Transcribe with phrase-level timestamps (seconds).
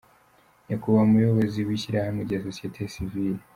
[0.67, 3.41] Nyakubahwa Muyobozi w’Ishyirahamwe rya Société Civile,